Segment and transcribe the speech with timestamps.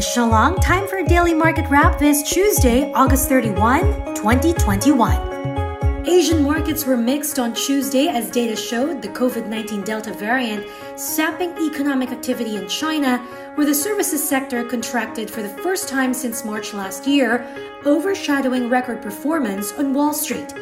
[0.00, 0.56] Michelle Ong.
[0.56, 6.06] Time for a daily market wrap this Tuesday, August 31, 2021.
[6.08, 10.64] Asian markets were mixed on Tuesday as data showed the COVID 19 Delta variant
[10.98, 13.18] sapping economic activity in China,
[13.56, 17.46] where the services sector contracted for the first time since March last year,
[17.84, 20.54] overshadowing record performance on Wall Street.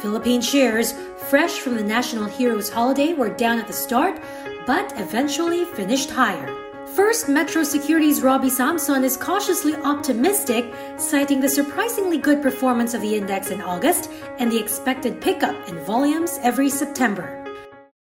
[0.00, 0.94] Philippine shares,
[1.28, 4.20] fresh from the National Heroes holiday, were down at the start,
[4.66, 6.69] but eventually finished higher.
[6.96, 10.66] First, Metro Securities' Robbie Samson is cautiously optimistic,
[10.98, 14.10] citing the surprisingly good performance of the index in August
[14.42, 17.46] and the expected pickup in volumes every September.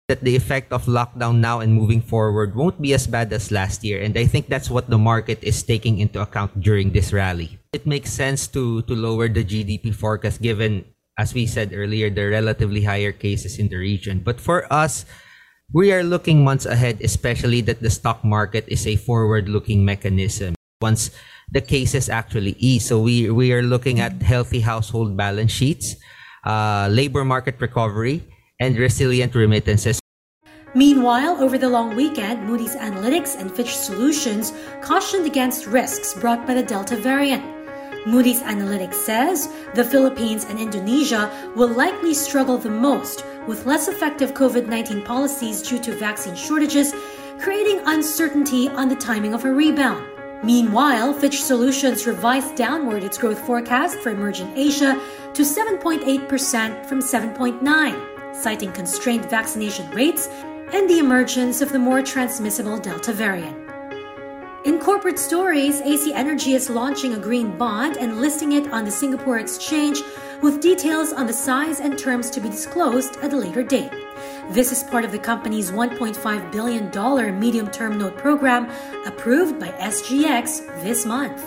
[0.07, 3.83] That the effect of lockdown now and moving forward won't be as bad as last
[3.83, 7.59] year, and I think that's what the market is taking into account during this rally.
[7.73, 10.85] It makes sense to, to lower the GDP forecast given,
[11.19, 14.21] as we said earlier, the relatively higher cases in the region.
[14.25, 15.05] But for us,
[15.73, 20.55] we are looking months ahead, especially that the stock market is a forward-looking mechanism.
[20.81, 21.11] Once
[21.51, 25.95] the cases actually ease, so we we are looking at healthy household balance sheets,
[26.43, 28.23] uh, labor market recovery,
[28.59, 29.99] and resilient remittances.
[30.73, 36.55] Meanwhile, over the long weekend, Moody's Analytics and Fitch Solutions cautioned against risks brought by
[36.55, 37.60] the Delta variant.
[38.05, 44.33] Moody's Analytics says the Philippines and Indonesia will likely struggle the most with less effective
[44.33, 46.93] COVID 19 policies due to vaccine shortages,
[47.39, 50.05] creating uncertainty on the timing of a rebound.
[50.43, 54.99] Meanwhile, Fitch Solutions revised downward its growth forecast for emerging Asia
[55.35, 60.27] to 7.8% from 7.9, citing constrained vaccination rates
[60.73, 63.70] and the emergence of the more transmissible Delta variant.
[64.81, 69.37] Corporate stories, AC Energy is launching a green bond and listing it on the Singapore
[69.37, 70.01] Exchange
[70.41, 73.91] with details on the size and terms to be disclosed at a later date.
[74.49, 78.71] This is part of the company's $1.5 billion medium term note program
[79.05, 81.43] approved by SGX this month.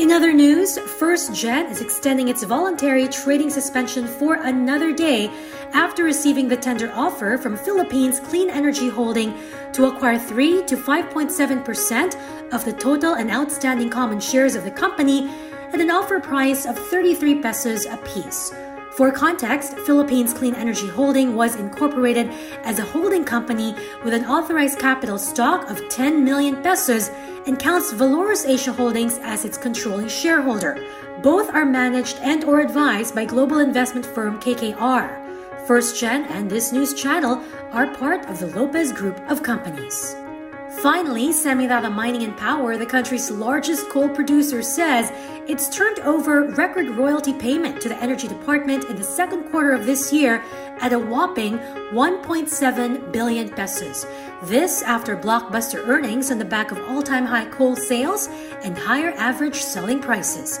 [0.00, 5.30] In other news, First Gen is extending its voluntary trading suspension for another day
[5.76, 9.34] after receiving the tender offer from Philippines Clean Energy Holding
[9.74, 15.28] to acquire 3 to 5.7% of the total and outstanding common shares of the company
[15.74, 18.54] at an offer price of 33 pesos apiece.
[18.96, 22.30] For context, Philippines Clean Energy Holding was incorporated
[22.64, 27.10] as a holding company with an authorized capital stock of 10 million pesos
[27.46, 30.82] and counts Valorous Asia Holdings as its controlling shareholder.
[31.22, 35.25] Both are managed and or advised by global investment firm KKR.
[35.66, 40.14] First Gen and this news channel are part of the Lopez Group of companies.
[40.80, 45.10] Finally, Semirara Mining and Power, the country's largest coal producer, says
[45.48, 49.86] it's turned over record royalty payment to the Energy Department in the second quarter of
[49.86, 50.40] this year
[50.80, 51.58] at a whopping
[51.90, 54.06] 1.7 billion pesos.
[54.44, 58.28] This after blockbuster earnings on the back of all-time high coal sales
[58.62, 60.60] and higher average selling prices.